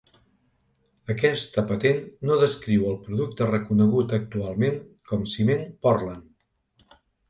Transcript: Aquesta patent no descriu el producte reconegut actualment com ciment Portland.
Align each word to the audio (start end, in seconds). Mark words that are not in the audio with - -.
Aquesta 1.13 1.65
patent 1.73 2.01
no 2.31 2.39
descriu 2.45 2.89
el 2.93 2.97
producte 3.05 3.51
reconegut 3.53 4.19
actualment 4.21 4.85
com 5.15 5.33
ciment 5.37 5.67
Portland. 5.89 7.03